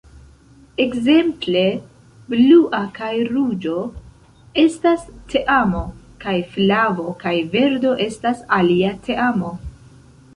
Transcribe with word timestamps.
Ekzemple 0.83 1.61
Blua 2.33 2.79
kaj 2.95 3.09
Ruĝo 3.35 3.75
estas 4.61 5.03
teamo, 5.33 5.81
kaj 6.25 6.33
Flavo 6.55 7.05
kaj 7.25 7.35
Verdo 7.57 7.93
estas 8.07 8.41
alia 8.59 8.95
teamo. 9.09 9.53